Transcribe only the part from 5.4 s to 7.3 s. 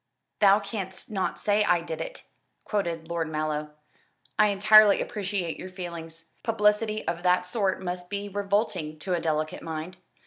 your feelings. Publicity of